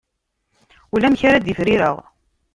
[0.93, 1.95] Ulamek ara d-ifrireɣ.